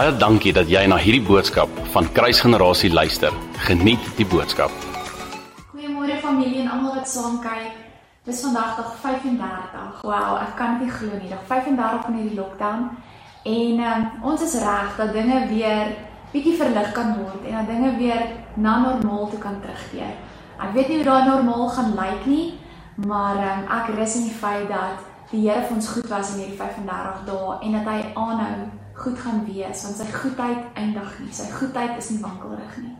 [0.00, 3.34] Baie dankie dat jy na hierdie boodskap van Kruisgenerasie luister.
[3.66, 4.72] Geniet die boodskap.
[5.74, 7.74] Goeiemôre familie en almal wat saam kyk.
[8.24, 10.00] Dis vandag dag 35.
[10.08, 11.28] Wow, ek kan dit nie glo nie.
[11.28, 12.88] Dag 35 van hierdie lockdown.
[13.44, 15.92] En um, ons is reg dat dinge weer
[16.32, 18.26] bietjie verlig kan word en dat dinge weer
[18.56, 20.16] na normaal toe kan terugkeer.
[20.56, 22.46] Ek weet nie hoe daai normaal gaan lyk nie,
[23.04, 26.46] maar um, ek rus in die feit dat die Here vir ons goed was in
[26.46, 31.32] hierdie 35 dae en dat hy aanhou goed gaan wees want sy goedheid eindig nie.
[31.32, 32.96] Sy goedheid is nie wankelrig nie.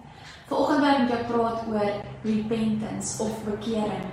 [0.50, 1.90] Vanoggend wil ek met jou praat oor
[2.24, 4.08] repentance of bekering.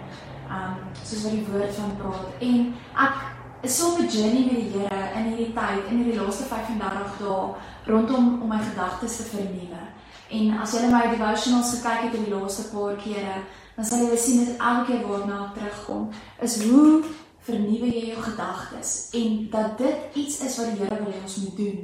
[0.51, 2.43] Um soos wat die woord van praat.
[2.49, 2.73] En
[3.07, 3.15] ek
[3.61, 7.55] is so 'n journey met die Here in hierdie tyd, in hierdie laaste 35 dae
[7.85, 9.83] rondom om my gedagtes te vernuwe.
[10.29, 13.43] En as jy my devotionals gekyk het in die laaste paar kere,
[13.75, 16.09] dan sal jy sien dat elke keer waarna ek terugkom,
[16.41, 17.03] is hoe
[17.47, 21.39] vernuwe jy jou gedagtes en dat dit iets is wat die Here wil hê ons
[21.45, 21.79] moet doen.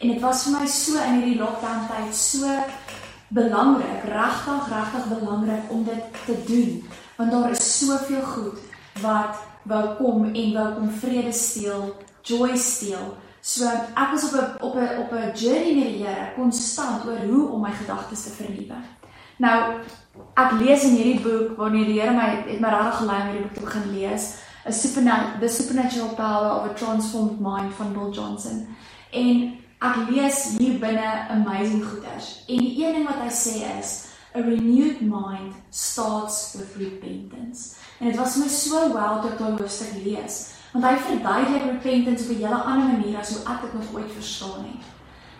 [0.00, 2.52] En dit was vir my so in hierdie lockdown tyd so
[3.36, 6.82] belangrik, regtig regtig belangrik om dit te doen,
[7.16, 8.58] want daar is soveel goed
[9.02, 11.88] wat wou kom en wou kom vrede steel,
[12.22, 13.14] joy steel.
[13.40, 17.18] So ek was op 'n op 'n op 'n journey met die Here konstant oor
[17.30, 18.78] hoe om my gedagtes te vernuwe.
[19.38, 19.80] Nou
[20.34, 23.46] ek lees in hierdie boek wanneer die Here my het my regtig gelei om hierdie
[23.46, 24.34] boek te begin lees.
[24.66, 28.66] A supernatural the supernatural power of a transformed mind van Bill Johnson.
[29.10, 32.42] En ek lees hier binne amazing goeders.
[32.48, 33.92] En die een ding wat hy sê is
[34.34, 37.76] a renewed mind starts with repentance.
[38.00, 42.34] En dit was my so wel tot daai hoofstuk lees, want hy verduidelik repentance op
[42.34, 44.84] 'n hele ander manier as hoe ek dit nog ooit verstaan het.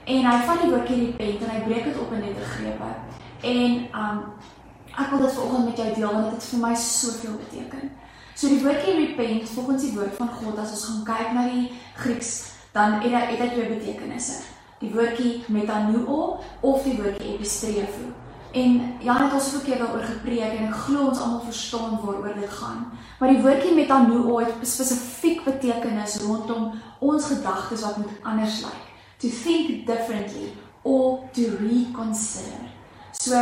[0.04, 2.91] En hy vat die woordjie repent en hy breek dit op in nette grepe.
[3.42, 3.70] En
[4.02, 4.19] um
[4.97, 7.91] ek wil dit vanoggend met jou deel want dit het vir my soveel beteken.
[8.37, 11.70] So die woordjie repent volgens die woord van God as ons gaan kyk na die
[11.97, 12.33] Grieks,
[12.75, 14.43] dan het dit het dit twee betekenisse.
[14.83, 16.19] Die woordjie metanoeo
[16.61, 18.12] of die woordjie epistrefo.
[18.53, 22.55] En Jan het ons ook keer daaroor gepreek en glo ons almal verstaan waaroor dit
[22.59, 22.84] gaan.
[23.19, 28.87] Maar die woordjie metanoeo het spesifiek betekenis rondom ons gedagtes wat moet anders lyk.
[29.25, 30.53] To think differently
[30.83, 32.69] or to reconsider.
[33.16, 33.41] So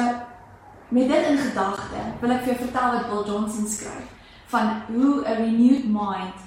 [0.88, 5.24] met dit in gedagte, wil ek vir jou vertel wat Bill Johnson skryf van hoe
[5.24, 6.38] 'n renewed mind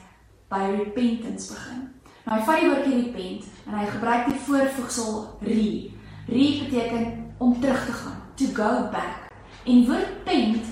[0.49, 1.89] by repentance begin.
[2.23, 5.91] Nou hy vat die woordjie repent en hy gebruik die voorvoegsel re.
[6.27, 9.31] Re beteken om terug te gaan, to go back.
[9.63, 10.65] En woord pent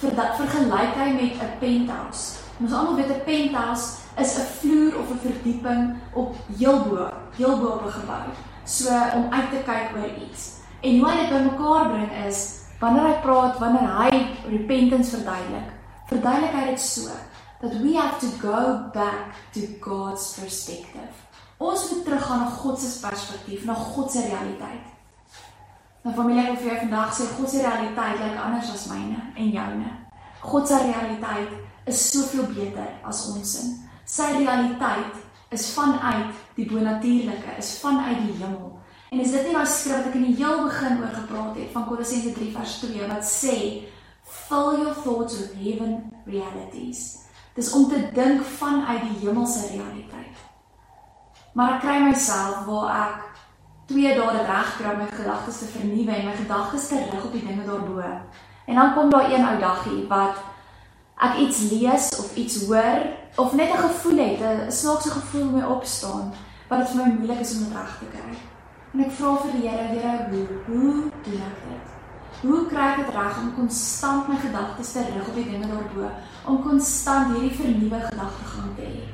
[0.00, 2.38] vir dat vergelyk hy met 'n penthouse.
[2.60, 7.58] Ons almal weet 'n penthouse is 'n vloer of 'n verdieping op heel bo, heel
[7.58, 8.26] bo op 'n gebou.
[8.64, 10.60] So om uit te kyk oor iets.
[10.80, 14.10] En hoe hy dit bymekaar bring is wanneer hy praat, wanneer hy
[14.50, 15.77] repentance verduidelik,
[16.08, 17.14] verduidelik hy dit so
[17.60, 21.24] dat we have to go back to God's perspective.
[21.58, 24.94] Ons moet teruggaan na God se perspektief, na God se realiteit.
[26.06, 29.18] Nou familie, ek wil vir jou vandag sê God se realiteit lyk anders as myne
[29.34, 29.90] en joune.
[30.40, 31.56] God se realiteit
[31.90, 33.74] is soveel beter as ons sin.
[34.08, 35.18] Sy realiteit
[35.50, 38.76] is vanuit die bonatuurlike, is vanuit die hemel.
[39.10, 41.70] En is dit nie daai skrif wat ek in die heel begin oor gepraat het
[41.74, 43.56] van Kolossense 3 vers 2 wat sê
[44.28, 47.24] fill your thoughts with heaven realities.
[47.54, 50.36] Dis om te dink vanuit die hemelse realiteit.
[51.52, 53.24] Maar ek kry myself waar ek
[53.88, 57.24] 2 dae dit reg kry om my gedagtes te vernuwe en my gedagtes te rig
[57.24, 58.04] op die dinge daarbo.
[58.68, 60.36] En dan kom daar een ou daggie wat
[61.18, 65.62] ek iets lees of iets hoor of net 'n gevoel het, 'n snaakse gevoel my
[65.62, 66.32] opstaan
[66.68, 68.36] wat dit vir my moeilik is om reg te kry.
[68.92, 71.97] En ek vra vir die Here, Here, hoe, hoe doen ek dit?
[72.38, 76.10] Hoe kry ek dit reg om konstant my gedagtes te rig op die dinge daarbo,
[76.46, 79.06] om konstant hierdie vernuwe gedagtegang te hê?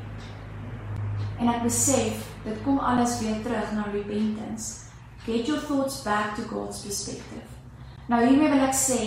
[1.41, 4.91] En ek besef, dit kom alles weer terug na repentance.
[5.25, 7.49] Get your thoughts back to God's perspective.
[8.13, 9.01] Nou hiermee wil ek sê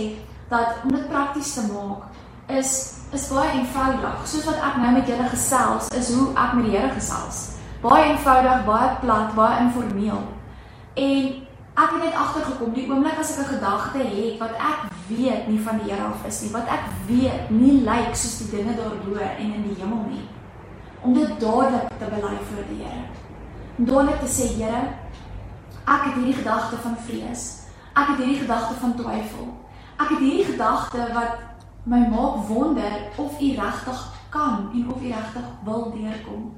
[0.49, 2.09] dat om dit prakties te maak
[2.49, 2.71] is
[3.15, 4.23] is baie eenvoudig.
[4.27, 7.43] Soos wat ek nou met julle gesels, is hoe ek met die Here gesels.
[7.85, 10.25] Baie eenvoudig, baie plat, baie informeel.
[10.97, 11.46] En
[11.77, 14.79] Ek het net agtergekom die oomblik as ek 'n gedagte het wat ek
[15.09, 18.49] weet nie van die Here af is nie, wat ek weet nie lyk soos die
[18.49, 20.25] dinge daarbo en in die hemel nie.
[21.01, 23.03] Om dit dadelik te bely voor die Here.
[23.77, 24.81] Om dadelik te sê, Here,
[25.85, 27.43] ek het hierdie gedagte van vrees.
[27.93, 29.47] Ek het hierdie gedagte van twyfel.
[29.99, 31.37] Ek het hierdie gedagte wat
[31.83, 36.53] my maak wonder of U regtig kan en of U regtig wil deurkom.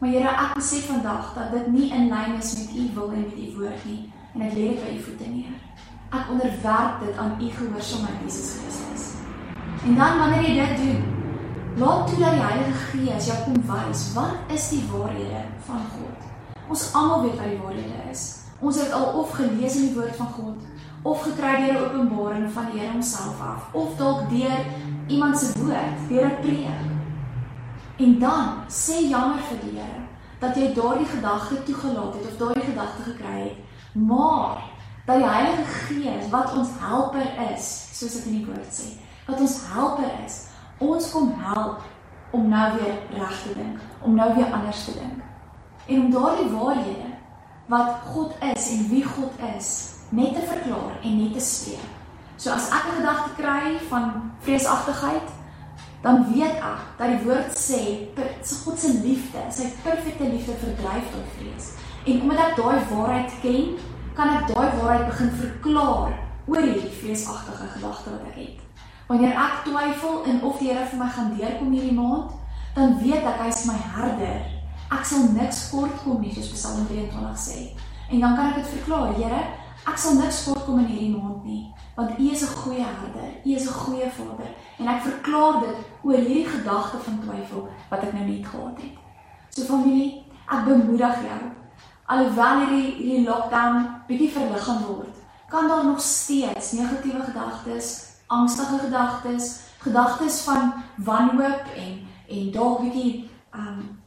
[0.00, 3.20] Maar Here, ek besef vandag dat dit nie in lyn is met U wil en
[3.20, 5.56] met U woord nie en ek lê dit by u voete neer.
[6.12, 9.04] Ek onderwerp dit aan u gehoorsaamheid Jesus Christus.
[9.84, 11.02] En dan wanneer jy dit doen,
[11.76, 16.28] laat toe dat die Heilige Gees jou kom wys wat is die waarhede van God.
[16.68, 18.26] Ons almal weet wat die waarhede is.
[18.60, 20.68] Ons het al of gelees in die woord van God
[21.02, 24.60] of gekry deur 'n openbaring van die Here homself af of dalk deur
[25.08, 26.82] iemand se woord, deur 'n preek.
[27.96, 30.00] En dan sê jammer vir die Here
[30.38, 33.58] dat jy daardie gedagte toegelaat het of daardie gedagte gekry het,
[33.92, 34.62] maar
[35.06, 38.92] dat die Heilige Gees wat ons helper is, soos dit in die woord sê,
[39.26, 40.38] wat ons helper is,
[40.78, 41.82] ons kom help
[42.32, 45.20] om nou weer reg te dink, om nou weer anders te dink.
[45.86, 47.10] En om daardie waarhede
[47.66, 49.68] wat God is en wie God is,
[50.08, 51.90] net te verklaar en net te spreek.
[52.36, 55.28] So as ek 'n gedagte kry van vreesagtigheid,
[56.02, 58.10] dan weet ek dat die woord sê,
[58.42, 63.34] "Sy God se liefde, sy perfekte liefde verdryf tot vrees." En omdat ek daai waarheid
[63.42, 63.74] ken,
[64.14, 66.16] kan ek daai waarheid begin verklaar
[66.50, 68.88] oor hierdie vreesagtige gedagte wat ek het.
[69.06, 72.34] Wanneer ek twyfel in of die Here vir my gaan deurkom hierdie maand,
[72.74, 74.42] dan weet ek hy is my herder.
[74.90, 77.70] Ek sal niks kort kom nie, soos Psalm 23 sê.
[78.10, 79.40] En dan kan ek dit verklaar, Here,
[79.86, 81.62] ek sal niks kort kom in hierdie maand nie,
[81.94, 85.76] want U is 'n goeie herder, U is 'n goeie Vader, en ek verklaar dit
[86.02, 88.96] oor hierdie gedagte van twyfel wat ek nou net gehad het.
[89.50, 91.61] So familie, ek bemoedig jou
[92.12, 97.88] alhoewel hierdie hierdie lockdown bietjie verlig gaan word, kan daar nog steeds negatiewe gedagtes,
[98.26, 99.48] angstige gedagtes,
[99.84, 104.00] gedagtes van wanhoop en en dalk bietjie um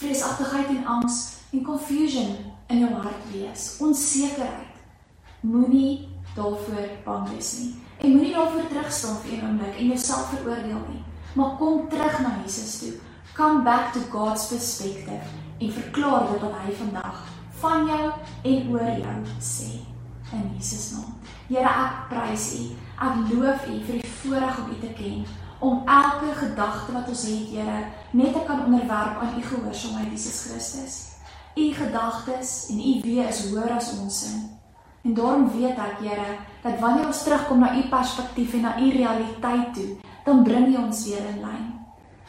[0.00, 1.18] vreesagtigheid en angs
[1.52, 2.36] en confusion
[2.72, 4.76] in jou hart wees, onsekerheid.
[5.40, 7.74] Moenie daarvoor bang wees nie.
[7.98, 11.04] En moenie daarvoor terugstaan vir 'n oomblik en jouself veroordeel nie,
[11.34, 12.92] maar kom terug na Jesus toe.
[13.34, 15.26] Come back to God's perspective
[15.58, 18.10] en verklaar dit wat hy vandag van jou
[18.42, 19.70] en oor jou sê
[20.32, 21.14] in Jesus naam.
[21.50, 22.64] Here, ek prys U.
[23.00, 25.24] Ek loof U vir die voorreg om U te ken,
[25.60, 27.80] om elke gedagte wat ons het, Here,
[28.16, 30.98] net te kan onderwerp aan U gehoorsaamheid Jesus Christus.
[31.58, 34.46] U gedagtes en U weë is hoër as ons sin.
[35.02, 38.90] En daarom weet ek, Here, dat wanneer ons terugkom na U perspektief en na U
[38.94, 39.90] realiteit toe,
[40.24, 41.68] dan bring U ons weer in lyn.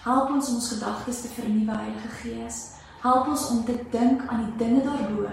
[0.01, 2.61] Help ons om ons gedagtes te vernuwe, Heilige Gees.
[3.01, 5.25] Help ons om te dink aan die dinge daarbo,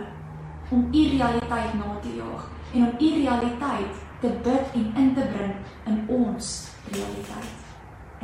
[0.72, 5.26] om u realiteit na te jaag en om u realiteit te bid en in te
[5.34, 5.52] bring
[5.84, 6.48] in ons
[6.92, 7.56] realiteit.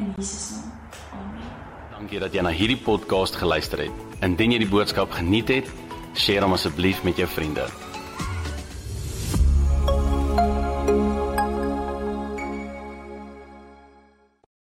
[0.00, 0.73] In Jesus naam.
[1.12, 1.50] Amen.
[1.93, 4.05] Dankie dat jy na hierdie podcast geluister het.
[4.25, 5.69] Indien jy die boodskap geniet het,
[6.25, 7.69] deel hom asseblief met jou vriende.